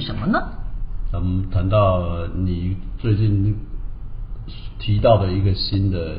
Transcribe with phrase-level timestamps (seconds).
[0.00, 0.40] 是什么呢？
[1.10, 3.56] 咱们谈到你最近
[4.78, 6.18] 提到的一个新的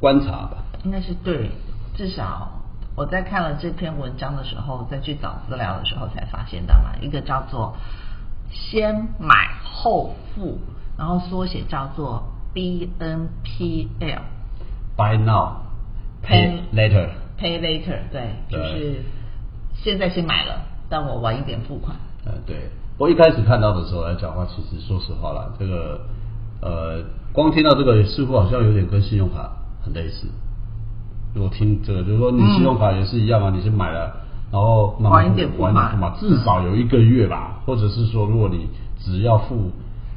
[0.00, 0.64] 观察吧。
[0.84, 1.50] 应该是对，
[1.94, 2.50] 至少
[2.96, 7.76] 我在看了这篇文章的时候，再去找资料的时候才发现到嘛，一个叫做
[8.50, 10.58] “先买后付”，
[10.98, 14.22] 然后缩写叫做 BNPL。
[14.96, 15.58] Buy now,
[16.24, 17.10] pay later。
[17.38, 19.04] Pay later，对，就是
[19.74, 21.96] 现在先买了，但我晚一点付款。
[22.24, 22.70] 呃，对。
[22.98, 26.00] 我一开始看到的时候来讲话，其实说实话啦，这个
[26.60, 29.50] 呃，光听到这个似乎好像有点跟信用卡
[29.84, 30.28] 很类似。
[31.34, 34.14] 如果听这个，就是说你信用卡也是一样啊，你先买了，
[34.52, 38.68] 然后慢慢晚一点付晚一点付嘛嘛，至少有一个月吧，或者是说，如果你
[38.98, 39.70] 只要付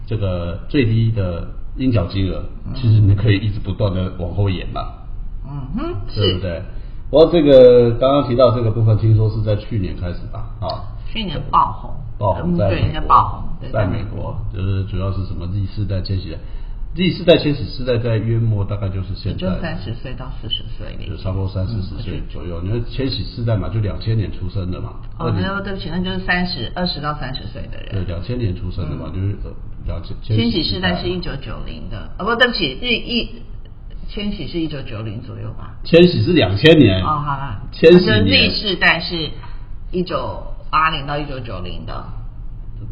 [0.06, 2.44] 这个最低的应缴金额，
[2.76, 4.82] 其实你可以一直不断的往后延嘛。
[5.48, 6.62] 嗯哼，对不对？
[7.10, 10.50] 不过这个刚刚提到这个部分，听说是在去年开始吧？
[10.60, 10.68] 啊，
[11.08, 16.38] 去年爆红，爆红在美国，应该爆红，对，在美国，就是主要是什么 Z 世代、千禧代
[16.96, 22.62] ，Z 世代、千禧世代在约莫大概就是现在，就三十岁到四十岁就差不多三四十岁左右。
[22.64, 29.52] 因为千禧世代嘛，就两千年出生的嘛，哦，20那对不起，那就是三十二十到三十岁的人对，两千年出生的嘛，就是呃
[29.86, 30.16] 两千。
[30.22, 33.42] 千禧世代是一九九零的，哦不，对不起，日一
[34.08, 35.76] 千禧是一九九零左右吧？
[35.84, 37.02] 千禧是两千年。
[37.04, 39.32] 哦，好了，千禧那世代是
[39.92, 42.04] 一九八零到一九九零的，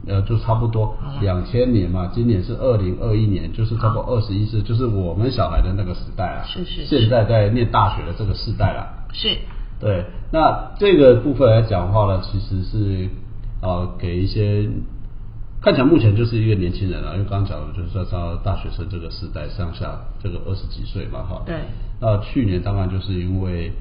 [0.08, 6.48] 呃，就差不多两千年嘛，今年是二零二一年，就是差不多二十一世，就是我们小孩的那个时代啊。
[6.48, 8.88] 是是是现在在念大学的这个时代啊。
[9.12, 9.38] 是
[9.82, 13.10] 对，那这个部分来讲的话呢，其实是
[13.62, 14.70] 呃给一些
[15.62, 21.42] 看起来目前就是一个年轻人啊，因为刚刚讲的就是说到大学生这个时代上下，这个二十几岁嘛哈。
[21.46, 21.56] 对。
[22.00, 23.74] 那去年当然就是因为，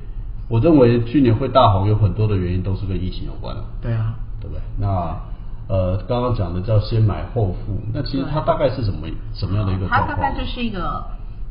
[0.52, 3.64] 我认为去年会大红有很多的原因都是跟疫情有关的。
[3.80, 4.60] 对啊，对不对？
[4.76, 5.16] 那
[5.66, 10.20] 呃，刚刚讲的叫先买后付，那其实它大概是什么什么样的一个它状况？
[10.20, 11.02] 大概就是一个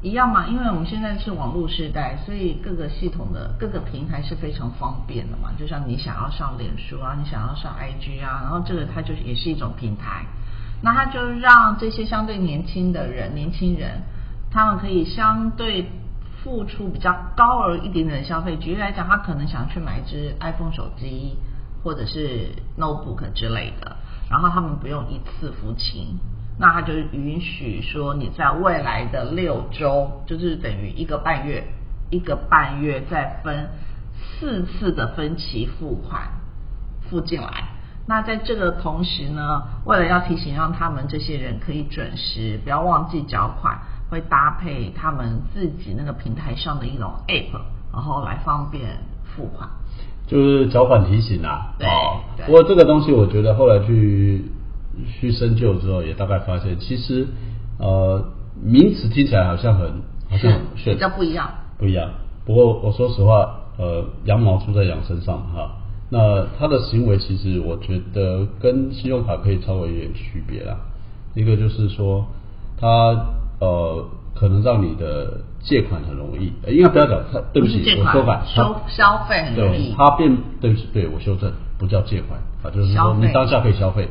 [0.04, 5.50] 一样嘛，因为我们现在是网络时代，所以各个系统的各个平台是非常方便的嘛。
[5.58, 10.28] 就像你想要上脸书啊，你想要上 IG 啊，然后这个它就也是一种平台，
[10.84, 14.04] 那它就让这些相对年轻的人、年轻人，
[14.52, 15.90] 他们可以相对
[16.44, 18.58] 付出比较高额一点点的消费。
[18.58, 21.38] 举例来讲，他可能想去买一只 iPhone 手机
[21.84, 23.98] 或者是 notebook 之类的，
[24.30, 26.20] 然后他们不用一次付清。
[26.60, 31.64] 那他就允许说你在未来的六周，就是等于一个半月，
[32.10, 33.70] 一个半月再分
[34.20, 36.30] 四次的分期付款
[37.10, 37.70] 付进来。
[38.08, 43.80] 那在这个同时呢，为了要提醒让他们这些人可以准时，不要忘记缴款，
[44.12, 47.62] 会搭配他们自己那个平台上的一种 app，
[47.94, 49.70] 然后来方便付款。
[50.28, 51.74] 就是缴款提醒啊。
[51.80, 51.88] 对
[52.46, 54.52] 不过这个东西，我觉得后来去
[55.08, 57.26] 去深究之后，也大概发现，其实
[57.80, 58.26] 呃
[58.62, 61.50] 名词听起来好像很好像是比较不一样。
[61.78, 62.12] 不一样。
[62.46, 65.78] 不过我说实话，呃，羊毛出在羊身上哈。
[66.10, 70.76] 那他的行为其实我觉得跟信用卡可以稍微有点区别啦。
[71.34, 72.26] 一个就是说，
[72.78, 73.26] 他
[73.62, 84.10] 呃可能让你的借款很容易，呃应该不要讲，他对不起我修改，收他消费很容易对，它变对不起，对我修正，不叫借款啊，就是说你当下可以消费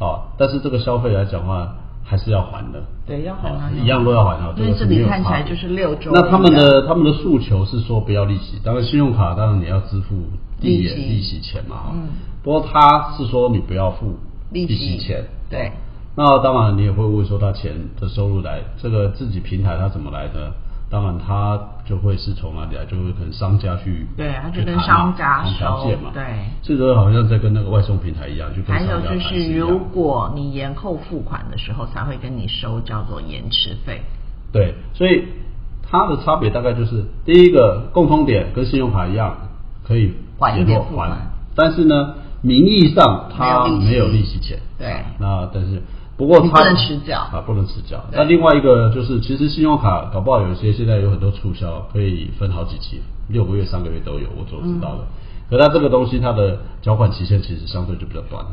[0.00, 2.82] 啊，但是这个消费来讲的话，还是要还的。
[3.06, 4.52] 对要还啊啊一样都要还啊。
[4.56, 10.16] 因为个是没有这里看起来就是六周那他们的他们的诉求是说不要利息，当然信用卡当然你要支付
[10.60, 11.76] 利息利息钱嘛。
[11.76, 12.08] 哈嗯
[12.42, 14.18] 不过他是说你不要付
[14.50, 15.24] 利息息钱。
[15.50, 15.70] 对。
[16.18, 20.52] 那当然，你也会问说他钱的收入来，这个自己平台他怎么来的？
[20.90, 26.10] 当然，他就会是从哪里来，就会可能商家去对他就跟商家谈条收件嘛。
[26.12, 26.24] 对
[26.60, 34.00] 这个好像在跟那个外送平台一样，就跟还有就是，如果你延后付款的时候，才会跟你收叫做延迟费。
[34.52, 35.24] 对，所以
[35.88, 39.36] 它的差别大概就是第一个共通点跟信用卡一样，
[39.86, 41.16] 可以延后点付款还，
[41.54, 44.58] 但是呢，名义上它没有利息钱。
[44.78, 45.82] 对那但是
[46.18, 48.04] 不过它你不能迟缴啊，不能迟缴。
[48.12, 55.04] 那另外一个就是，其实信用卡搞不好有一些现在有很多促销，可以分好几期，六个月、三个月都有，我所知道的。
[55.04, 55.06] 嗯
[55.50, 58.50] 可它这个东西，它的缴款期限其实相对就比较短了。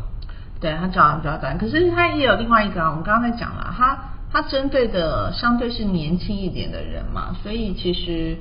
[0.61, 3.99] 对，它缴款比较短，可是它也有另外一个啊，我们刚刚在讲了，它
[4.31, 8.37] 它针对的相对是年轻一点的人嘛，所以其实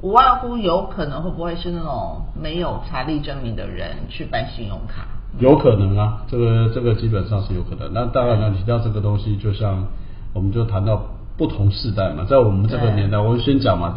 [0.00, 5.06] 无外乎有可能会不会是那种没有财力证明的人去办信用卡。
[5.38, 7.92] 有可能啊，这个这个基本上是有可能。
[7.92, 9.88] 那当然了，提到这个东西，就像
[10.32, 11.02] 我们就谈到
[11.36, 13.94] 不同世代嘛，在我们这个年代，我先讲嘛，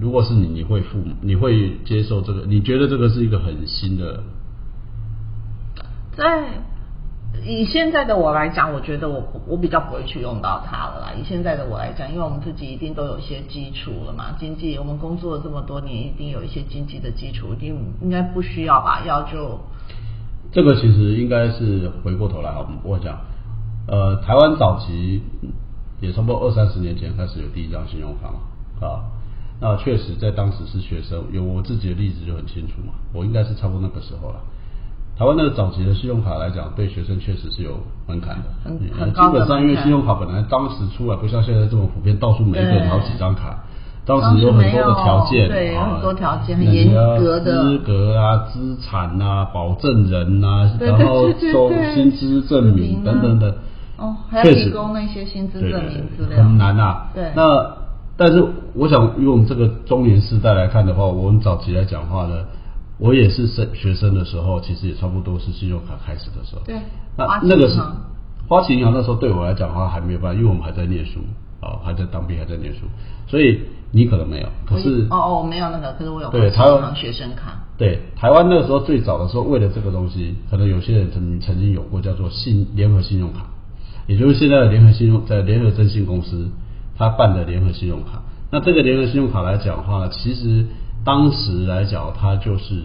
[0.00, 2.46] 如果是你，你会付，你会接受这个？
[2.46, 4.22] 你觉得这个是一个很新的？
[6.16, 6.44] 在
[7.44, 11.12] 以现在的我来讲，我觉得我我比较不会去用到它了啦。
[11.18, 19.02] 以现在的我来讲，因为我们自己一定都有一些基础了嘛，经济我们工作了这么多年，一定有一些经济的基础，一定应该不需要吧？
[19.06, 19.60] 要就
[20.52, 23.20] 这个其实应该是回过头来哈，我讲，
[23.86, 25.22] 呃，台湾早期
[26.00, 29.04] 也差不多二三十年前开始有第一张信用卡嘛，啊，
[29.60, 34.40] 那确实在当时是学生，有我自己的例子就很清楚嘛，我应该是差不多那个时候了。
[35.16, 38.50] 台湾那个早期的信用卡来讲，对学生确实是有门槛的，
[38.98, 43.62] 很高的基本上因为信用卡本来当时出来不像现在这么普遍，到处每一个人好几张卡。
[44.10, 53.54] 当当时时有很多的条件，对有啊很多条件很严格的资格啊、资产啊、保证人啊，然后收薪资证明等等等。
[53.96, 57.10] 哦，还要提供那些薪资对证明资料，很难啊。
[57.14, 57.76] 对，那
[58.16, 58.42] 但是
[58.74, 62.34] 我想，以我们这个中年世代来看的话，我们早期来讲话呢，
[62.98, 66.62] 我也是生学生的时候，其实也差不多是信用卡开始的时候。
[66.64, 66.76] 对
[67.16, 67.78] 那那个是
[68.48, 71.20] 花旗银行那时候对我来讲的话还没有办法，因为我们还在念书
[71.60, 72.80] 啊、还在当兵，还在念书，
[73.26, 73.60] 所以
[73.92, 83.46] 你可能没有，可是哦哦，我没有那个，可是我有对台湾学生卡，对，台湾那个时候最早的时候，为了这个东西，可能有些人曾曾经有过叫做信联合信用卡，
[84.06, 86.50] 也就是现在的联合信用在联合征信公司
[86.96, 88.22] 他办的联合信用卡。
[88.52, 90.66] 那这个联合信用卡来讲的话呢，其实
[91.04, 92.82] 当时来讲，它就是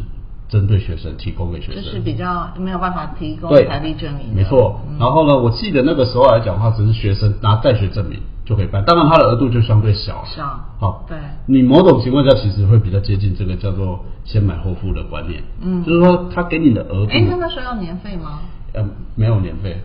[0.48, 4.80] 针对学生提供给学生，就是比较没有办法提供对财力证明，没错。
[4.88, 10.24] 嗯然后呢，我记得那个时候来讲的话，只是学生拿在学证明就可以办，当然它的额度就相对小。
[10.26, 15.44] 是啊好，对你某种情况下其实会比较接近这个叫做先买后付的观念。
[15.62, 18.40] 嗯就是说他给你的额度，哎，那那时候要年费吗？
[18.74, 19.82] 呃没有年费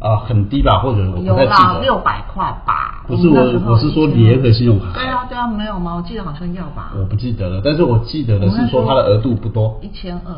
[0.00, 1.80] 啊，很低吧，或者我不太记得。
[1.80, 3.04] 六百块吧。
[3.06, 3.40] 不是我
[3.70, 5.94] 我是说联合信用卡对啊对啊，没有吗？
[5.94, 9.78] 我记得好像要吧，我不记得了，但是我记得的是说它的额度不多。
[9.82, 10.32] 一千二。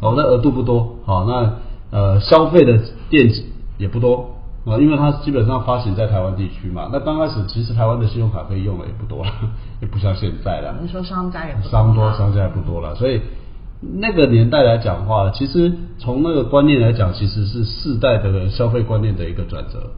[0.00, 1.52] 哦，那额度不多，好，那
[1.90, 2.78] 呃消费的
[3.10, 3.44] 电子
[3.78, 4.30] 也不多
[4.64, 6.88] 啊，因为它基本上发行在台湾地区嘛。
[6.92, 9.30] 那刚开始其实台湾的信用卡可以用的也不多了，
[9.80, 10.76] 也不像现在了。
[10.80, 13.20] 你说商家也不商多商家也不多了，所以
[13.80, 19.90] 那个年代来讲的话，其实从那个观念来讲，其实是世代的消费观念的一个转折。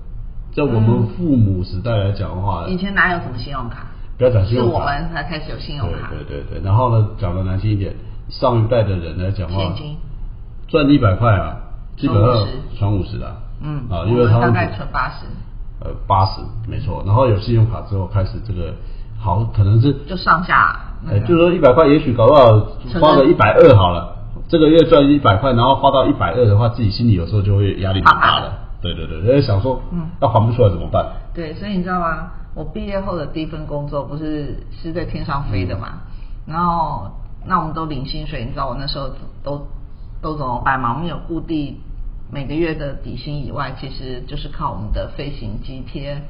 [0.54, 3.88] 在我们父母时代来讲的话，以前哪有什么信用卡？
[4.16, 6.10] 不要讲信用卡，是我们才开始有信用卡。
[6.10, 7.94] 对对对对，然后呢，讲的难听一点，
[8.28, 9.96] 上一代的人来讲话现，金。
[10.68, 11.56] 赚一百块啊，
[11.96, 15.26] 基本上传50传五十的，嗯，啊，因为他们大概存八十，
[15.80, 18.74] 呃八十没错，然后有信用卡之后开始这个
[19.18, 20.78] 好可能是就上下。
[21.26, 22.44] 就是说一百块，也许搞不好
[23.00, 24.16] 花个了一百二好了，
[24.48, 28.52] 这个月赚一百块，然后花到一百二的话，自己心里有时候就会压力蛮大的。
[28.80, 31.06] 对对对，在想说，嗯那还不出来怎么办？
[31.34, 32.30] 对，所以你知道吗？
[32.54, 35.88] 我毕业后的第一份工作不是是在天上飞的嘛，
[36.46, 37.10] 然后
[37.46, 39.10] 那我们都领薪水，你知道我那时候
[39.42, 39.66] 都
[40.22, 40.94] 都怎么办吗？
[40.94, 41.76] 我们有固定
[42.32, 46.22] 每个月的底薪以外，其实就是靠我们的飞行津贴，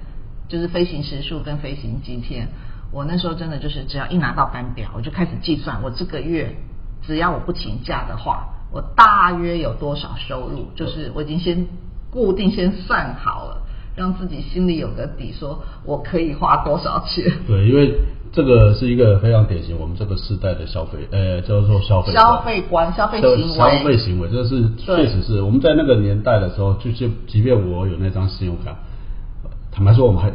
[0.49, 2.47] 就是飞行时数跟飞行津贴。
[2.93, 6.55] 我那时候真的就是只要一拿到班表，我就开始计算我这个月
[7.03, 11.67] 只要我不请假的话，我大约有多少收入，就是我已经先
[12.11, 13.63] 固定先算好了，
[13.97, 17.25] 让自己心里有个底，说我可以花多少钱。
[17.47, 17.99] 对，因为
[18.35, 22.21] 这个是一个非常典型我们这个时代的消费，呃，叫做消费观。
[22.21, 25.07] 消费观、消费行为、消费行为，这是对。
[25.07, 28.77] 确实是我们在那个年代的时候，就是即便我有那张信用卡，
[29.71, 30.33] 坦白说，我们还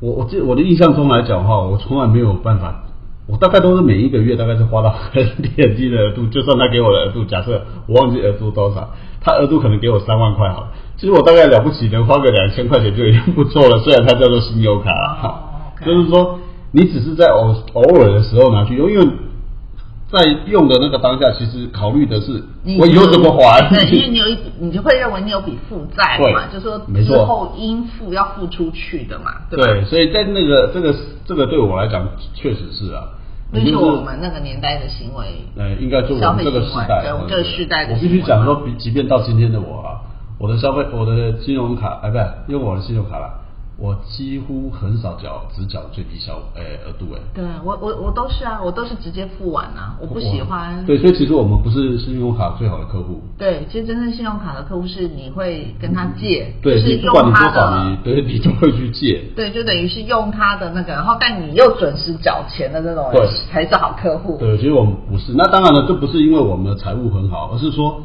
[0.00, 2.82] 我我记我的印象中来讲的话，我从来没有办法，
[3.28, 8.90] 我大概都是每一个月大概是花到很点低的额度，就算他给我的额度，假设我忘记额度多少，
[9.20, 14.90] 他额度可能给我三万块好了，其实我大概了不起能花个两千块钱就已经不错了，虽然它叫做信用卡
[15.86, 16.40] 就是说
[16.72, 19.08] 你只是在偶偶尔的时候拿去用，因为。
[20.10, 22.42] 在用的那个当下，其实考虑的是
[22.80, 23.68] 我以后怎么还。
[23.68, 29.62] 对，因为你有一，你就会认为你有笔负债嘛，对就说之后应付要付出去的嘛，对？
[29.62, 30.94] 对，所以在那个这个
[31.26, 33.04] 这个对我来讲确实是啊，
[33.52, 35.26] 那是我们那个年代的行为。
[35.58, 40.00] 呃，应该说我们这个时代，我们这个时代的我必须讲说，比即便到今天的我啊，
[40.38, 43.34] 我的消费，我的信用卡，哎，不是用我的信用卡啦，
[43.80, 47.20] 我几乎很少缴，只缴最低消，诶，额度，哎。
[47.32, 50.84] 对我我我都是啊，我都是直接付完啊，我不喜欢。
[50.84, 53.22] 对，所以其实我们不是信用卡最好的客户。
[53.38, 59.22] 对，其实真正信用卡的客户是你会跟他借，对，就是用你不管你多他少，你的，对你都会去借。
[59.36, 63.12] 对，就等于是用他的那个，然后但你又准时缴钱的那种
[63.48, 64.38] 才是好客户。
[64.40, 65.32] 对，其实我们不是。
[65.34, 68.02] 那当然了，这不是因为我们的财务很好，而是说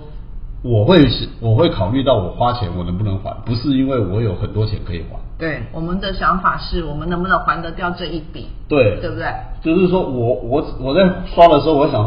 [0.62, 1.04] 我会
[1.40, 5.18] 我会考虑到我花钱我能不能还，不是因为我有很多钱可以还。
[5.44, 8.48] 对，我们的想法是我们能不能还得掉这一笔？
[8.70, 9.28] 对，对不对？
[9.62, 12.02] 就是说我我我在刷的时候，我想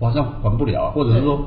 [0.00, 1.38] 好像还不了，或者是说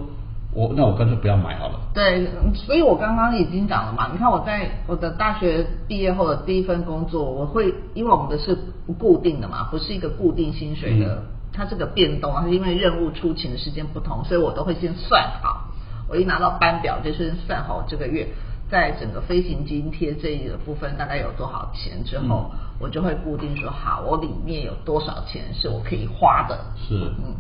[0.54, 1.80] 我那我干脆不要买好了。
[1.96, 15.72] 对，所以我刚刚已经讲了嘛，你看我在我的大学毕业后的第一份工作，我会因为我们的是不固定的嘛，不是一个固定薪水的，它这个变动啊，是因为任务出勤的时间不同，所以我都会先算好，
[16.08, 18.28] 我一拿到班表就是算好这个月
[18.70, 26.58] 在整个飞行津贴这一个部分大概有多少钱之后，我就会固定说好，我里面有多少钱是我可以花的。
[26.78, 27.34] 是，嗯，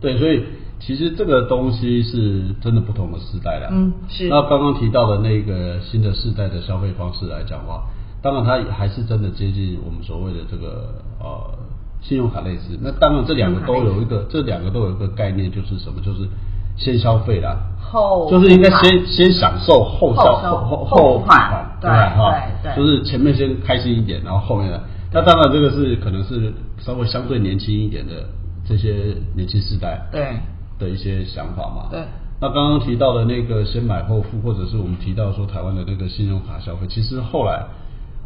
[0.00, 0.44] 对，所以
[0.78, 3.70] 其实这个东西是真的不同的时代了。
[3.72, 7.84] 嗯是那刚刚提到的那个新的世代的消费方式来讲的话，
[8.20, 11.58] 当然它还是真的接近我们所谓的这个呃
[12.02, 12.78] 信用卡类似。
[12.82, 16.02] 那当然这两个都有一个，这两个都有一个概念，就是什么？
[16.02, 16.28] 就是
[16.76, 17.56] 先消费啦。
[17.78, 21.90] 后就是应该先先享受后消后后款款，对？
[21.90, 24.82] 哈对对就是前面先开心一点，然后后面的。
[25.12, 28.26] 那当然这个是可能是稍微相对年轻一点的
[28.66, 30.40] 这些年轻世代对
[30.78, 31.88] 的一些想法嘛。
[31.90, 32.00] 对
[32.40, 37.64] 那刚刚提到的那个先买后付，或者是我们提到说台湾的那个信用卡消费，其实后来，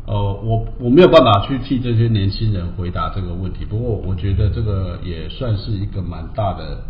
[0.07, 3.67] 呃，我我没有办法去替这些年轻人回答这个问题。
[3.67, 6.83] 不过我觉得这个也算是一个蛮大的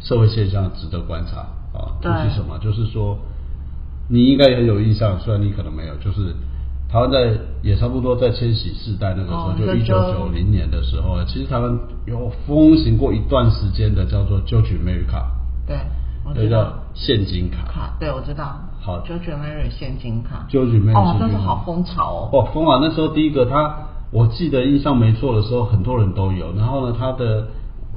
[0.00, 1.38] 社会现象，值得观察
[1.72, 1.96] 啊。
[2.00, 2.58] 对就是什么？
[2.58, 3.18] 就是说，
[4.08, 6.34] 你应该也有印象，虽然你可能没有，就是
[6.90, 15.30] 台湾在也差不多在千禧世代那个时候，哦就一九九零年的时候，其实台湾有风行过一段时间的叫做 George Mary 卡。
[15.66, 15.76] 对，
[16.24, 16.72] 我那叫知道。
[16.92, 17.70] 现金卡。
[17.70, 18.56] 卡，对，我知道。
[18.80, 20.44] 好九九 Mary 现金卡。
[20.50, 22.30] George Mary 哦，那是好风潮哦。
[22.32, 22.80] 哦，风啊！
[22.82, 23.76] 那时候第一个他，
[24.10, 26.52] 我记得印象没错的时候，很多人都有。
[26.56, 27.46] 然后呢，他的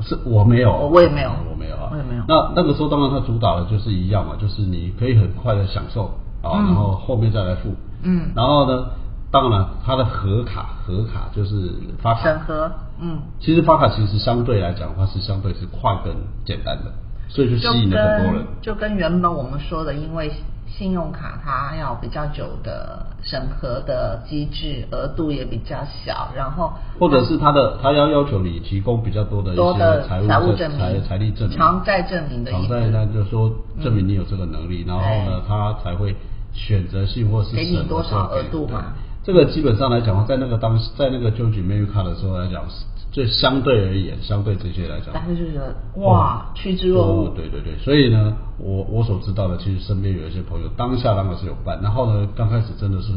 [0.02, 1.30] 是我没有，我我也没有。
[1.50, 2.24] 我没有啊，我也没有。
[2.28, 6.06] 那那个时候当然它主打的就是一样嘛，就是你可以很快的享受
[6.42, 6.66] 啊，嗯。
[6.66, 7.76] 然后后面再来付。
[8.02, 8.32] 嗯。
[8.36, 8.86] 然后呢，
[9.32, 11.72] 当然它的核卡，核卡就是
[12.02, 12.24] 发卡。
[12.24, 16.92] 审核，嗯，其实发卡其实相对来讲的话是相对是快跟简单的，
[17.30, 18.46] 所以就吸引了很多人。
[18.62, 20.32] 就跟原本我们说的，因为
[20.76, 32.90] 信用卡它要比较久的审核的机制，额度也比较小，然后或者是他的他要要求你提供比较多的一些财务财务证证明、财财力证明、偿债证明的意偿债，思。
[32.92, 33.52] 那就说
[33.84, 36.16] 证明你有这个能力，然后呢，他才会
[36.54, 38.94] 选择性或是给你多少额度嘛。
[39.24, 42.66] 这个基本上来讲，在那个当在那个纠举 m e r 卡的时候来讲，
[43.14, 47.34] 就相对而言，相对这些来讲，大家就觉得哇，趋之若鹜哦。
[47.36, 53.14] 对对对，所以呢，我我所知道的，其实身边有一些朋友，当下当然是有办，然后呢，刚开始真的是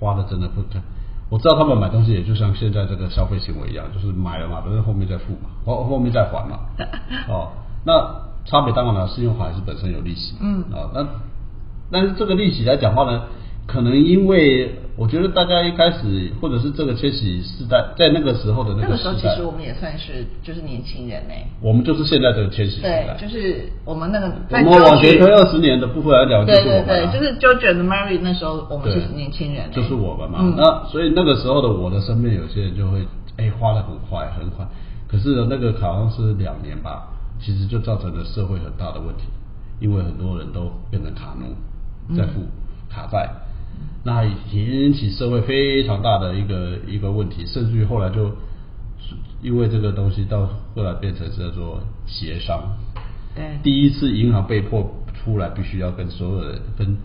[0.00, 0.82] 花的真的不太。
[1.30, 6.58] 我知道他们买东西也就像现在这个消费行为一样，就是买了嘛，反正后面再付嘛，后后面再还嘛。
[7.30, 7.52] 哦，
[7.86, 7.92] 那
[8.44, 10.34] 差别当然了，信用卡还是本身有利息。
[10.40, 11.06] 嗯啊、那
[11.92, 13.22] 但是这个利息来讲话呢，
[13.68, 21.34] 可能因为我觉得大家一开始或者是这个千禧世代，在那个时候的那那个时候个时代，其实我们也算是就是年轻人呢。
[21.62, 30.40] 我们就是现在这个千禧世对代，，就是我们那个我们往前推二十年的部分来聊，就对对是我们、啊，对，就是 George and Mary 那时候我们就是年轻人欸，就是我们嘛。
[30.42, 33.06] 嗯那所以那个时候的我的身边有些人就会
[33.36, 34.66] 哎花的很快很快，
[35.08, 37.08] 可是呢那个好像是两年吧，
[37.40, 39.24] 其实就造成了社会很大的问题，
[39.80, 42.40] 因为很多人都变成卡奴，在付
[42.90, 43.30] 卡债。
[44.02, 48.32] 那引起社会非常大的一个一个问题，甚至于后来就
[49.42, 52.60] 因为这个东西到后来变成是叫做协商，
[53.34, 53.44] 对。
[53.62, 56.96] 第一次银行被迫出来，必须要跟所有人、跟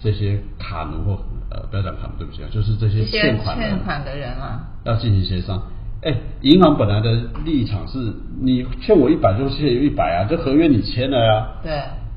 [0.00, 5.60] 这些卡奴或呃，不要讲卡奴，对不起啊，就是这些欠款的欠款的人啊，要进行协商。
[6.02, 7.14] 哎，银行本来的
[7.44, 11.72] 立场是你欠我一百就欠一百啊，这合约你签了呀、对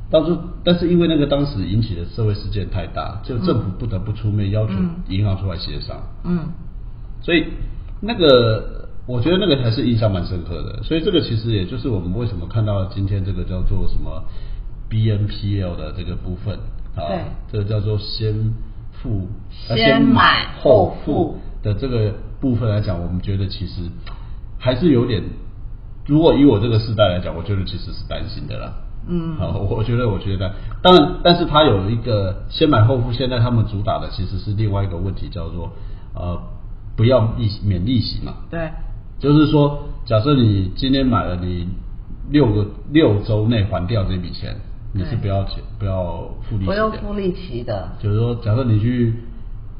[0.09, 6.01] 当初，但是因为那个当时引起的社会事件太大，就政府不得不出面要求嗯银行出来协商。
[6.23, 6.47] 嗯
[7.21, 7.45] 所以
[7.99, 10.81] 那个我觉得那个还是印象蛮深刻的。
[10.83, 14.23] 所以这个其实也就是我们为什么看到今天这个叫做什么
[14.89, 16.57] BNPL 的这个部分
[16.95, 17.03] 啊，
[17.51, 18.53] 这个叫做先
[18.93, 19.27] 付
[19.67, 23.81] 呃先买后付付的这个部分来讲，我们觉得其实
[24.57, 25.21] 还是有点，
[26.05, 28.73] 如果以我这个时代来讲，我觉得其实是担心的啦。
[29.07, 29.35] 嗯。
[29.37, 35.71] 好，我觉得，我觉得，当然，但是它有一个先买后付，现在他们主打的其实是另外一个问题，叫做
[36.13, 36.41] 呃
[36.95, 38.69] 不要利息免利息嘛，对。
[39.19, 41.67] 就是说，假设你今天买了，你
[42.29, 44.55] 六个六周内还掉这笔钱，
[44.93, 49.15] 你是不要钱不要付利息不，用付利息的，就是说，假设你去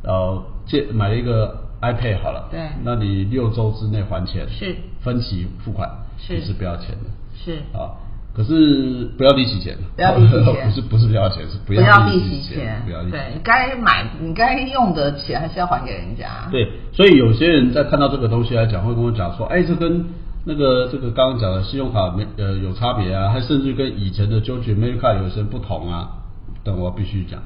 [0.03, 2.59] 呃借买了一个 iPad 好了，对。
[2.83, 4.75] 那你六周之内还钱，是。
[5.01, 6.39] 分期付款，是。
[6.39, 7.09] 你是不要钱的。
[7.35, 7.59] 是。
[7.77, 7.93] 啊。
[8.37, 16.47] 可是不要利息钱，不要利息钱 不是不是不要钱，是不不要利息钱，不要利息对，该买你该用的钱还是要还给人家。
[16.51, 20.05] 对，所以有些人在看到这个东西来讲，会跟我讲说，哎，这跟
[20.45, 26.09] 那个这个刚刚讲的信用卡没呃有差别啊，还甚至跟以前的 George America 有些不同啊。
[26.63, 27.41] 但我必须讲，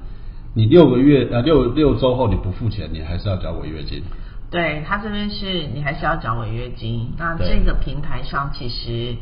[0.54, 4.04] 你六个月呃六六周后你不付钱，你还是要交违约金。
[4.50, 7.14] 对他这边是你还是要交违约金。
[7.18, 9.16] 那这个平台上其实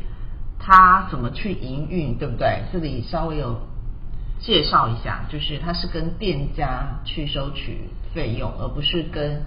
[0.60, 2.62] 它怎么去营运，对不对？
[2.72, 3.60] 这里稍微有
[4.38, 9.42] 介绍一下，就是它是跟店家去收取费用，而不是跟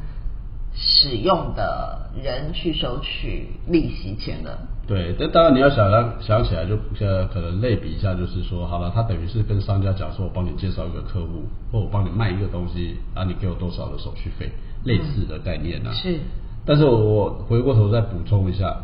[0.75, 4.57] 使用的人去收取利息钱的。
[4.85, 14.51] 对，但当然你要想想想起来就，呃可能类比一下，就是说，好了，他等于是跟商家讲说，我帮你介绍一个客户，或我帮你卖一个东西，啊，你给我多少的手续费，
[14.83, 15.93] 类似的概念啊。
[15.93, 16.19] 是。
[16.65, 18.75] 但是我我回过头再补充一下，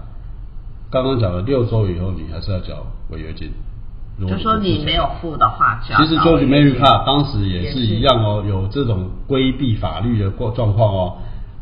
[0.91, 3.51] 刚刚讲了六周以后，你还是要缴违约金。
[4.27, 11.17] 就说你没有付的话，其实缴 George 违约 Mary 金 Car 当时也是也是一样哦，有这种规避法律的过状况哦。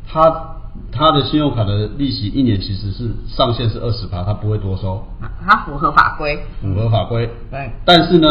[0.07, 0.46] 他
[0.91, 5.05] 他的信用卡的利息一年其实是上限是二十趴，他不会多收，
[5.45, 6.39] 他符合法规。
[6.61, 7.29] 符合法规。
[7.51, 8.27] 对但是呢，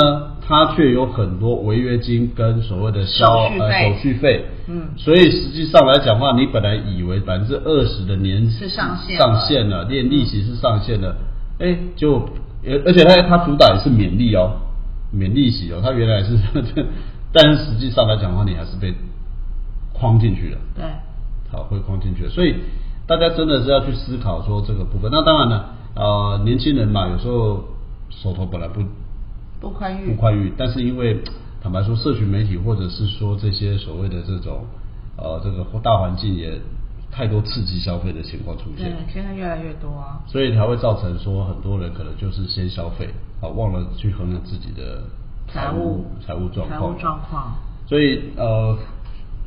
[0.46, 4.44] 他却有很多违约金跟所谓的消手续费呃手续费。
[4.68, 11.16] 嗯所以实际上来讲话，你本来以为百分之二十的年是上限上限了，连利息是上限的，
[11.60, 12.18] 哎，就
[12.66, 14.50] 而而且他他主打也是免利哦，
[15.12, 16.36] 免利息哦，他原来是，
[17.32, 18.92] 但是实际上来讲的话，你还是被
[19.92, 20.58] 框进去了。
[20.74, 20.84] 对。
[21.50, 22.54] 好，会框进去，所以
[23.06, 25.10] 大家真的是要去思考说这个部分。
[25.12, 27.64] 那当然了，呃，年轻人嘛，有时候
[28.10, 28.82] 手头本来不
[29.60, 31.22] 不宽裕不宽裕，但是因为
[31.62, 34.64] 坦白说，社群媒体或者是说这些所谓的这种
[35.16, 36.60] 呃这个大环境也
[37.10, 40.20] 太多刺激消费的情况出对现，，现在越来越多啊。
[40.26, 43.08] 所以才会造成说很多人可能就是先消费
[43.40, 45.02] 啊，忘了去衡量自己的
[45.48, 47.00] 财务务财务状况财务。
[47.00, 47.52] 状况。
[47.88, 48.76] 所以呃，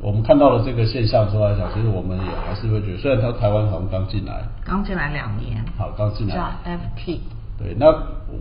[0.02, 6.34] 我们看到了这个现象之后来讲，其实我们也还是会觉得，虽然它台湾好像刚进来，刚进来两年，好刚进来。
[6.34, 7.18] 叫 FT，
[7.58, 7.86] 对，那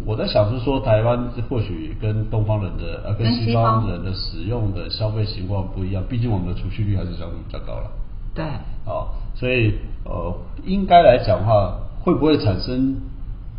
[0.05, 7.91] 我在想是说，台湾或许跟东方人的呃跟跟西西方方人的使用的消费情况不一样，毕竟我们的储蓄率还是相对比较高了。
[8.33, 8.45] 对，
[8.85, 9.73] 好，所以
[10.05, 12.95] 呃，应该来讲的话，会不会产生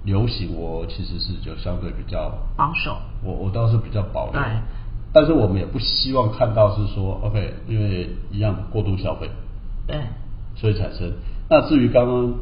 [0.05, 0.57] 流行？
[0.57, 2.97] 我其实是就相对比较保守。
[3.23, 4.41] 我我倒是比较保留。
[4.41, 4.43] 对，
[5.13, 9.29] 但是我们也不希望看到是说，OK，因为一样过度消费，
[9.87, 9.97] 对，
[10.57, 11.13] 所以产生。
[11.49, 12.35] 那至于刚刚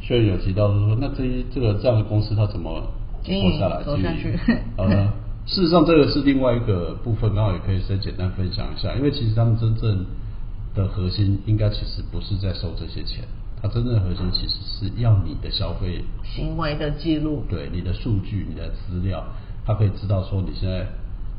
[0.00, 2.82] 轩辕有提到，是说那这一这个这样的公司它怎么
[3.24, 3.82] 活下来？
[3.82, 4.38] 走下去
[4.76, 5.12] 呃，
[5.46, 10.06] 事实上这个是另外一个部分，刚好也可以先简单分享一下，因为其实他们真正
[10.74, 13.24] 的核心应该其实不是在收这些钱，
[13.60, 17.42] 它真正的核心其实是要你的消费行为的记录。
[17.50, 19.24] 对你的数据、你的资料，
[19.66, 20.86] 它可以知道说你现在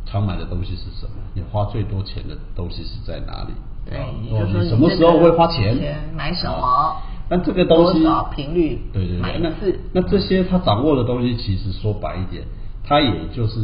[0.05, 3.53] 常买的东西是什么，你花最多钱的东西是在哪里。
[3.85, 5.77] 对啊，也就是说你什么时候会花钱？
[5.77, 6.95] 钱买什么啊
[7.29, 12.43] 那这个东西多少频率对对对，那这些他掌握的东西，其实说白一点，
[12.83, 13.59] 他也就是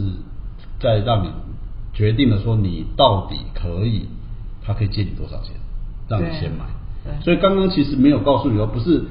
[0.80, 1.30] 在让你
[1.94, 4.08] 决定了说你到底可以，
[4.66, 5.54] 他可以借你多少钱，
[6.10, 6.66] 让你先买。
[7.04, 9.04] 对所以刚刚其实没有告诉你哦，不是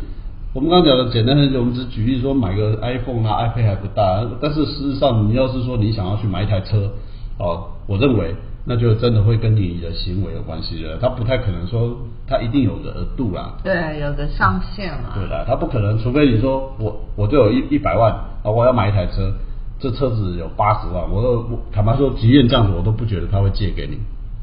[0.55, 6.91] 我们刚刚讲的简单的，我们只举例说买个 iPhone 啊，iPad 还不大，但是事实上你要是说你想要去买一台车，
[7.39, 11.97] 哦，我认为那就真的会跟你的行为有关系了，他不太可能说
[12.27, 15.15] 他一定有个额度啦，对，有个上限嘛。
[15.15, 19.33] 对啦，他不可能，除非你说我我就有一一百万啊，我要买一台车，
[19.79, 23.99] 这车子有八十万，我都我坦白说，即便这样子，我都不觉得他会借给你，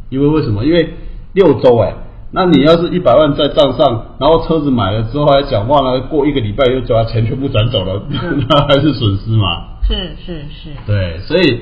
[0.09, 0.65] 因为为什么？
[0.65, 0.93] 因为
[1.33, 1.93] 六周哎、
[2.31, 8.01] 那你要是一百万在账上，然后车子买了之后还讲忘了，过一个礼拜又叫他钱全部转走了，
[8.49, 9.75] 那还是损失嘛。
[9.83, 10.71] 是是是。
[10.87, 11.59] 对，所以、呃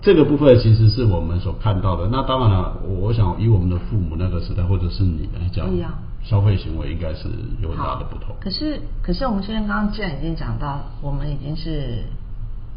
[0.00, 2.08] 这个部分其实是我们所看到的。
[2.08, 5.68] 那当然了，我我想以我们的父母那个时代，或者是你来讲
[6.22, 7.28] 消费行为应该是
[7.62, 8.34] 有很大的不同。
[8.40, 12.04] 可是可是我们现在刚刚既然已经讲到，我们已经是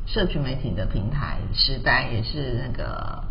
[0.05, 3.23] 社群媒体的平台时代，也是那个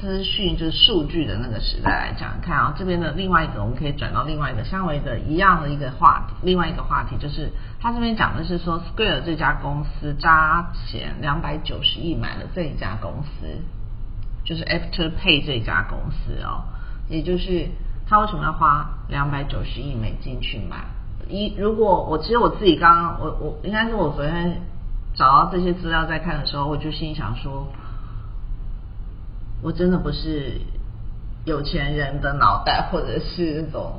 [0.00, 7.50] 资讯就是数据的那个时代来讲，看啊这边的另外一个，我们可以转到另外一个相为的一样的一个话题，另外一个话题就是
[7.80, 13.46] 他这边讲的是说，Square 这家公司扎钱两百九十亿买了这一家公司，
[14.44, 16.64] 就是 Afterpay 这家公司哦，
[17.08, 17.68] 也就是
[18.08, 20.78] 他为什么要花两百九十亿美金去买？
[21.28, 24.62] 一如果我其实我自己刚刚我我应该是我昨天
[25.14, 27.68] 找到这些资料在看的时候，我就心里想说，
[29.62, 30.60] 我真的不是
[31.44, 33.92] 有钱人的脑袋，或者是那种，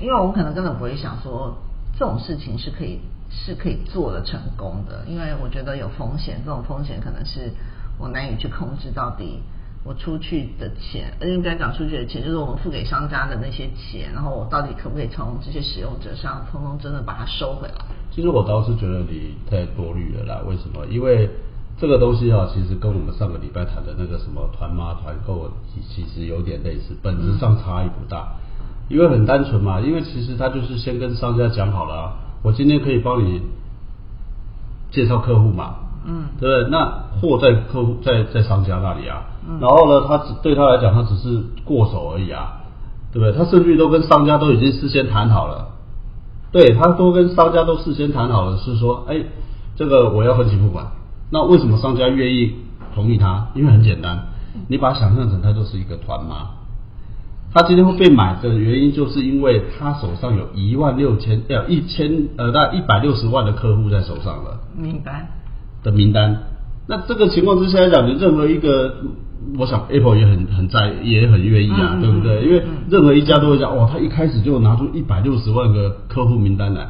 [0.00, 1.56] 因为我们可能根本不会想说
[1.98, 7.52] 这种事情是可以是可以做得成功的，因为我觉得有风险，这种风险可能是
[7.98, 9.40] 我难以去控制到底。
[9.84, 17.74] 我出去的钱，应该讲出去的钱，就是我们付给商家的那些钱，然后我到底可不可以从这些使用者上，通通真的把它收回来？
[18.12, 20.40] 其实我倒是觉得你太多虑了啦。
[20.46, 20.86] 为什么？
[20.86, 21.28] 因为
[21.78, 25.50] 这个东西啊，其实跟我们上个礼拜谈的那个什么团妈团购，
[25.88, 28.34] 其实有点类似，本质上差异不大。
[28.88, 33.42] 因为很单纯嘛，因为其实他就是先跟商家讲好了啊，我今天可以帮你
[34.90, 35.76] 介绍客户嘛。
[36.04, 36.70] 嗯，对不对？
[36.70, 39.22] 那货在客户在在商家那里啊，
[39.60, 42.60] 然后呢，他只对他来讲，他只是过手而已啊，
[43.12, 43.32] 对不对？
[43.32, 45.68] 他甚至都跟商家都已经事先谈好了，
[46.50, 49.24] 对他都跟商家都事先谈好了，是说，哎，
[49.76, 50.86] 这个我要分期付款。
[51.32, 52.52] 那为什么商家愿意
[52.94, 53.48] 同意他？
[53.54, 54.28] 因为很简单，
[54.68, 56.50] 你把它想象成他就是一个团妈，
[57.54, 64.60] 他今天会被买的原因，就是因为他手上有一万六千要一千呃，大概一百六十万的客户在手上了。
[64.76, 65.26] 明白。
[65.82, 66.44] 的名单，
[66.86, 68.94] 那这个情况之下来讲，你任何一个，
[69.58, 72.44] 我想 Apple 也很很在，也很愿意啊，对不对？
[72.44, 76.86] 因为任何一家都会讲，哇，他一开始就拿出一百六十万个客户名单来，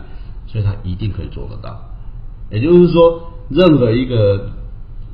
[0.46, 1.81] 所以他一定可以做得到。
[2.50, 4.50] 也就是说，任何一个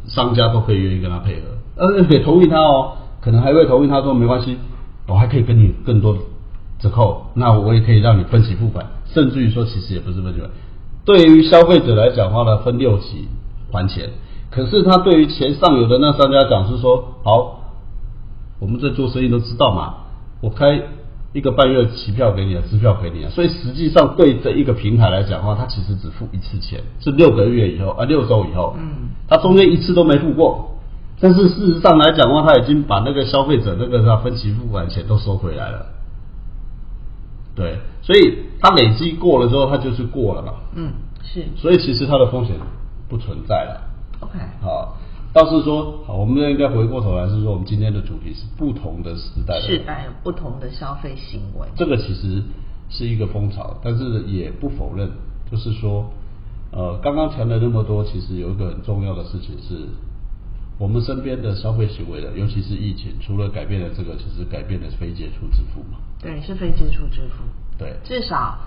[0.06, 1.42] 商家都可以愿意跟他配合，
[1.76, 4.56] 而且同意他哦，可能还会同意他说没关系，
[5.06, 6.16] 我还可以跟你更多
[6.78, 10.50] 折扣，那我也可以让你分期付款，甚至于说其实也不是分期付款，
[11.04, 13.28] 对于消费者来讲的话呢，分六期。
[13.70, 14.08] 还钱，
[14.50, 17.64] 可是他对于钱上游的那商家讲是说，好，
[18.60, 19.94] 我们在做生意都知道嘛，
[20.40, 20.84] 我开
[21.38, 23.24] 一个半月期票给你的，支票给你。
[23.24, 30.78] 啊，所以实际上对这一个平台来讲的话，它其实只付一次钱，是六个月以后啊，六周以后，嗯，它中间一次都没付过，
[31.20, 35.86] 但是事实上来讲的话，他已经把那个消费者那个他分期付款钱都收回来了，
[37.54, 42.56] 对，所以它累积过了之后，它就是过了嘛，嗯，是，所以其实它的风险。
[43.10, 43.80] 不存在了。
[44.20, 44.98] OK，好，
[45.38, 51.68] 倒是说，好，我们应该回过头来是说，我们今天的主题是不同的时代，时代有不同的消费行为。
[51.76, 52.42] 这个其实
[52.88, 55.08] 是一个风潮，但是也不否认，
[55.48, 56.10] 就是说，
[56.72, 59.86] 呃，刚刚谈了那么多，其实有一个很重要的事情是，
[60.76, 65.98] 我们身边的消费行为的，尤其是疫情，除了改变了这个，其实改变了非接触支付嘛。
[66.20, 67.44] 对，是非接触支付。
[67.78, 68.58] 对，至少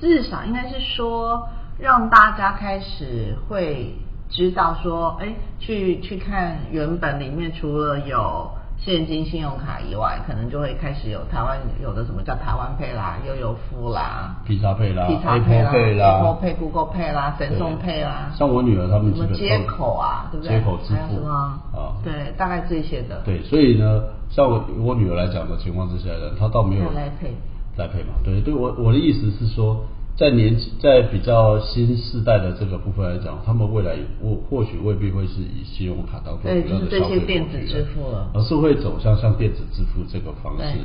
[0.00, 1.48] 至少应该是说。
[1.80, 3.94] 让大家开始会
[4.30, 18.30] 知道说，哎，去去看原本里面除了有现金、信用卡以外，可能就会开始有台湾有的什么叫台湾配啦、悠游付啦、披萨配啦、Apple Pay 啦、Apple Pay、Google Pay 啦、神送配啦。
[18.36, 20.58] 像我女儿他们什么接口啊，对不对？
[20.58, 21.58] 接口支付啊，
[22.04, 23.22] 对，大概这些的。
[23.24, 27.34] 对，所以呢，像我我女儿来讲的情况之下呢，她倒没有来配
[27.76, 28.14] 来配嘛。
[28.22, 29.84] 对，对我我的意思是说。
[30.18, 37.86] 在年在比较新世代的这个部分来讲，他们未来或或许未必会是以信用卡当做主要的消费工具，
[38.34, 40.78] 而是会走向像电子支付这个方式。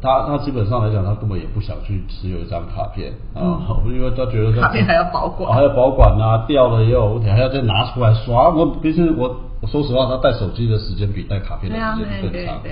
[0.00, 8.50] 他他基本上来讲，他根本也不想去持有一张卡片啊，因为他觉得卡片还要保管，还要保管啊，掉了也有问题，还要再拿出来刷。
[8.50, 12.62] 我其实我我说实话，他带手机的时间比带卡片的时间更长。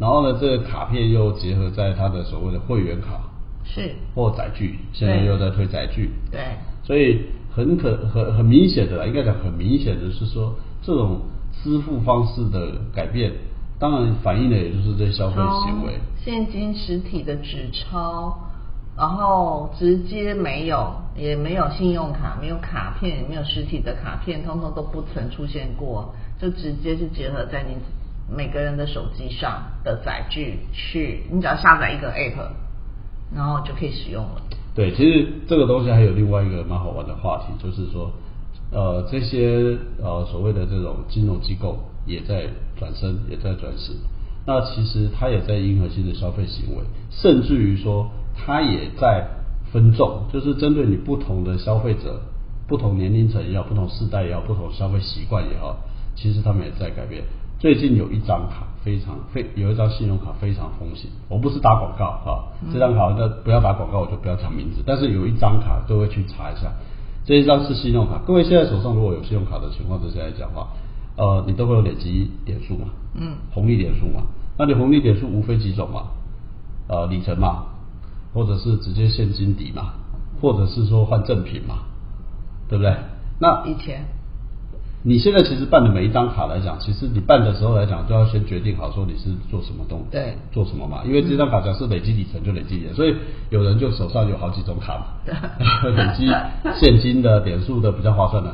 [0.00, 3.20] 然后呢，这个卡片又结合在他的所谓的会员卡。
[3.66, 3.94] 是。
[4.14, 6.40] 或载具，现在又在推载具，对，
[6.82, 11.20] 所以很可很很明显的，应该讲很明显的是说，这种
[11.52, 13.32] 支付方式的改变，
[13.78, 18.38] 当然反映的也就是这消费行为，现金实体的纸钞，
[18.96, 27.76] 然后直接没有，也没有信用卡，没有卡片，也没有实体的卡片，通通都不曾出现过，就直接是结合在你
[28.34, 32.65] 每个人的手机上的载具去，你只要下载一个 app。
[33.34, 34.42] 然后就可以使用了。
[34.74, 38.12] 对，其实这个东西还有另外一个蛮好玩的话题，就是说，
[38.70, 43.96] 呃，这些呃所谓的这种金融机构也在转身，也在转型。
[44.46, 49.26] 那其实它也在迎合新的消费行为，甚至于说，它也在
[49.72, 52.20] 分众，就是针对你不同的消费者、
[52.68, 55.78] 不同年龄层也好、不同世代也好、不同消费习惯也好，
[56.14, 57.24] 其实他们也在改变。
[57.58, 64.80] 最近有一张卡非常非有一张信用卡非常风行，我不是打广告啊，这张卡那不要打广告，我就不要讲名字。
[64.86, 66.70] 但是有一张卡，各位去查一下，
[67.24, 68.22] 这一张是信用卡。
[68.24, 70.68] 各位现在手上如果有信用卡的情况之下来讲话，
[71.16, 74.22] 呃，你都会有累积点数嘛，嗯，红利点数嘛。
[74.56, 76.04] 那你红利点数无非几种嘛，
[76.86, 77.64] 呃，里程嘛，
[78.32, 79.94] 或者是直接现金抵嘛，
[80.40, 81.78] 或者是说换赠品嘛，
[82.68, 82.96] 对不对？
[83.40, 84.04] 那以前。
[85.08, 91.04] 你现在其实办的每一张卡来讲，其实你办的时候来讲，都要先决定好说你是做什么动作，对做什么嘛。
[91.06, 93.14] 因为这张卡假设累积里程就累积点，所以
[93.50, 95.06] 有人就手上有好几种卡嘛，
[95.94, 96.26] 累积
[96.80, 98.52] 现金的、点数的比较划算的。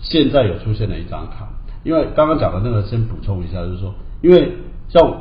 [0.00, 1.48] 现在有出现了一张卡，
[1.82, 3.92] 因为刚刚讲的那个先补充一下，就是说，
[4.22, 4.52] 因为
[4.88, 5.16] 像我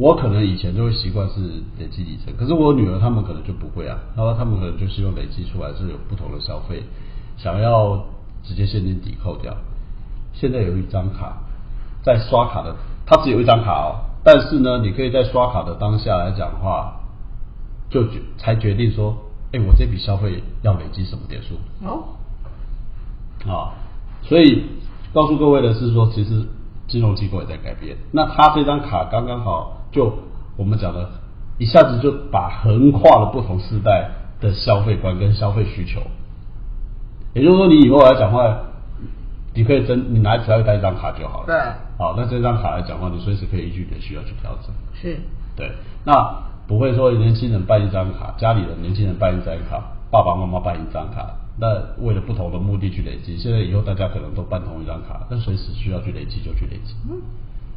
[0.00, 1.38] 我可能以前就会习惯是
[1.78, 6.82] 累积里程，可是我女儿他们可能就不会啊，然后他们可能就希望累积出来是有不同的消费，
[7.36, 8.04] 想要
[8.42, 9.56] 直接现金抵扣掉。
[10.32, 11.38] 现在有一张卡，
[12.02, 12.74] 在刷卡的，
[13.06, 13.90] 它只有一张卡哦，
[14.24, 17.00] 但是呢，你可以在刷卡的当下来讲的话，
[17.90, 19.16] 就决才决定说，
[19.52, 22.04] 哎，我这笔消费要累积什么点数哦，
[23.46, 23.74] 啊？
[24.22, 24.66] 所以
[25.12, 26.46] 告诉各位的是说，其实
[26.86, 27.96] 金融机构也在改变。
[28.12, 30.12] 那它这张卡刚刚好，就
[30.56, 31.10] 我们讲的，
[31.58, 36.00] 一下子就把横跨了不同时代的消费观跟消费需求。
[37.34, 38.42] 也就是说，你以后来讲话，
[39.54, 41.46] 你可以真你拿只要带一张卡就好了。
[41.46, 41.56] 对
[41.98, 44.72] 好，那这张卡来讲话，你随时可以依据你的需要去调整。
[44.94, 45.20] 是，
[45.54, 45.70] 对，
[46.04, 46.34] 那
[46.66, 51.28] 不会说年轻人办一张卡，家里的年轻人办一张卡，爸爸妈妈办一张卡，
[51.60, 51.66] 那
[52.04, 53.36] 为了不同的目的去累积。
[53.36, 56.94] 现在以后大家可能都办同一张卡，但随时需要去累积就去累积。
[57.10, 57.20] 嗯，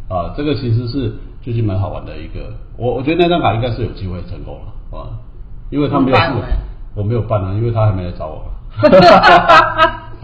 [0.08, 5.20] 啊，这个其实是最近蛮好玩的一个，我我觉得那张卡应该是有机会成功了啊，
[5.70, 6.18] 因为他没有
[6.96, 8.46] 我没有办啊，因为他还没来找我。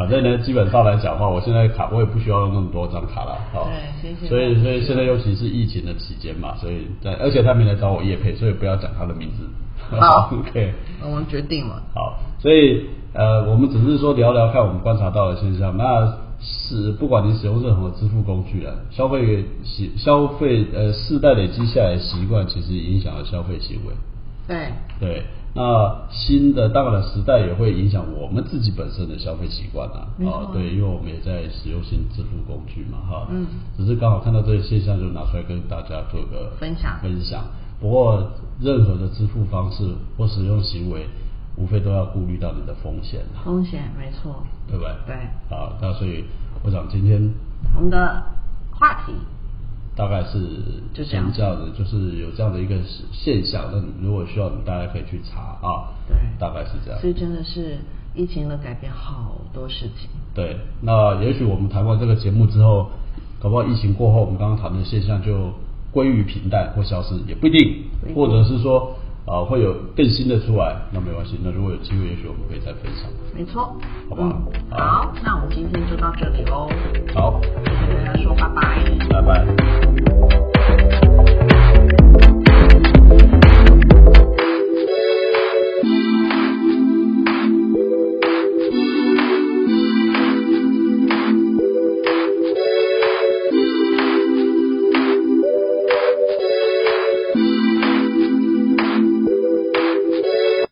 [0.02, 3.70] 反正呢，基本上来讲的话，我现在卡我也不需要用那么多张卡了，好、
[4.02, 9.48] 对谢谢所以所以现在尤其是疫情的期间嘛，所以在而且他没来找我叶配，所以不要讲他的名字。
[10.00, 10.74] 好， OK。
[11.04, 11.82] 我们决定了。
[11.94, 15.78] 好，所以呃，我们只是说聊聊看我们观察到的现象。
[15.78, 23.94] 那是不管你使用任何支付工具啊，消费习消费呃世代累积下来习惯，其实影响了消费行为。
[24.48, 30.08] 对，对，那新的当然时代也会影响我们自己本身的消费习惯啊。
[30.26, 33.28] 啊，对，因为我们也在使用新支付工具嘛，哈。
[33.32, 33.46] 嗯。
[33.78, 37.44] 只是刚好看到这些现象，就拿出来跟大家做个分享分享。
[37.80, 39.84] 不过，任何的支付方式
[40.18, 41.08] 或使用行为，
[41.58, 44.44] 无非都要顾虑到你的风险啊，风险没错。
[44.68, 44.94] 对不对？
[45.08, 45.16] 对
[45.50, 46.24] 啊，那所以
[46.64, 47.20] 我想今天
[47.76, 48.24] 我们的
[48.72, 49.12] 话题
[49.96, 50.40] 大概是
[50.94, 52.76] 就这样这样的，就是有这样的一个
[53.12, 53.70] 现象。
[53.72, 55.92] 那如果需要，大家可以去查啊。
[56.08, 57.00] 对大概是这样。
[57.00, 57.78] 所以真的是
[58.16, 60.10] 疫情的改变好多事情。
[60.34, 62.90] 对，那也许我们谈完这个节目之后，
[63.40, 65.52] 搞不好疫情过后，我们刚刚谈的现象就
[65.92, 67.84] 归于平淡或消失，也不一，定
[68.16, 71.40] 或者是说啊、呃会有更新的出来，那没关系。
[71.44, 73.10] 那如果有机会，也许我们可以再分享。
[73.36, 73.76] 没错，
[74.10, 76.68] 好不好嗯，好好，那我们今天就到这里喽，
[77.14, 78.62] 好，跟大家说拜拜。
[79.10, 79.46] 拜拜。